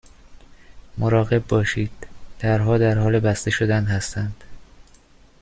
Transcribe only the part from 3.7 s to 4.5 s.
هستند.